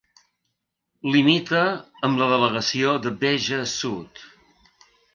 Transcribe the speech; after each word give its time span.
Limita 1.15 1.61
amb 2.09 2.23
la 2.23 2.31
delegació 2.33 2.97
de 3.07 3.15
Béja 3.23 3.63
Sud. 3.79 4.29